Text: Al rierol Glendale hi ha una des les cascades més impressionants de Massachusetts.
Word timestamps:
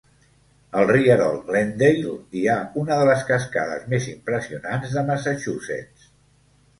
Al 0.79 0.87
rierol 0.91 1.35
Glendale 1.49 2.13
hi 2.39 2.41
ha 2.53 2.55
una 2.83 2.97
des 2.99 3.09
les 3.09 3.21
cascades 3.27 3.83
més 3.95 4.07
impressionants 4.15 4.97
de 4.97 5.05
Massachusetts. 5.11 6.09